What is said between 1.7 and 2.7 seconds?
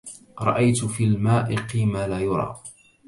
ما لا يرى